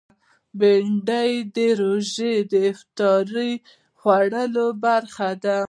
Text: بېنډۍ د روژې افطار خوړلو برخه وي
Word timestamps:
بېنډۍ 0.59 1.31
د 1.55 1.57
روژې 1.81 2.33
افطار 2.71 3.25
خوړلو 3.99 4.65
برخه 4.83 5.29
وي 5.43 5.55